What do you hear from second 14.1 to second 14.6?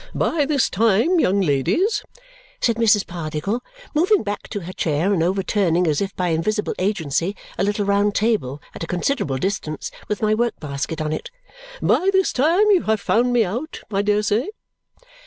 say?"